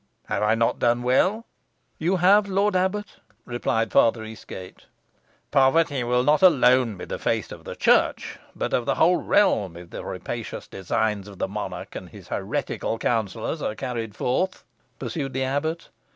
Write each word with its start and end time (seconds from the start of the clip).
Have 0.25 0.41
I 0.41 0.55
not 0.55 0.79
done 0.79 1.03
well?" 1.03 1.45
"You 1.99 2.15
have, 2.15 2.47
lord 2.47 2.75
abbot," 2.75 3.05
replied 3.45 3.91
Father 3.91 4.23
Eastgate. 4.23 4.85
"Poverty 5.51 6.03
will 6.03 6.23
not 6.23 6.41
alone 6.41 6.97
be 6.97 7.05
the 7.05 7.19
fate 7.19 7.51
of 7.51 7.65
the 7.65 7.75
Church, 7.75 8.39
but 8.55 8.73
of 8.73 8.87
the 8.87 8.95
whole 8.95 9.17
realm, 9.17 9.77
if 9.77 9.91
the 9.91 10.03
rapacious 10.03 10.67
designs 10.67 11.27
of 11.27 11.37
the 11.37 11.47
monarch 11.47 11.95
and 11.95 12.09
his 12.09 12.29
heretical 12.29 12.97
counsellors 12.97 13.61
are 13.61 13.75
carried 13.75 14.15
forth," 14.15 14.63
pursued 14.97 15.33
the 15.33 15.43
abbot. 15.43 15.89